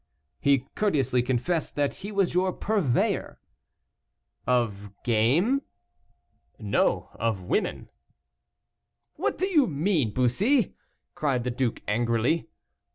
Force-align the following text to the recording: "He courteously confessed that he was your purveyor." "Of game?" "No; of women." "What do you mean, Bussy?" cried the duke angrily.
"He 0.39 0.65
courteously 0.73 1.21
confessed 1.21 1.75
that 1.75 1.97
he 1.97 2.11
was 2.11 2.33
your 2.33 2.51
purveyor." 2.51 3.39
"Of 4.47 4.89
game?" 5.03 5.61
"No; 6.57 7.09
of 7.13 7.43
women." 7.43 7.87
"What 9.17 9.37
do 9.37 9.45
you 9.45 9.67
mean, 9.67 10.11
Bussy?" 10.11 10.73
cried 11.13 11.43
the 11.43 11.51
duke 11.51 11.83
angrily. 11.87 12.47